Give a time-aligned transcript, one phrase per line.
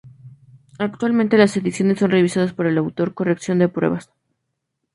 [0.79, 4.11] Actualmente las ediciones son revisadas por el autor: corrección de pruebas.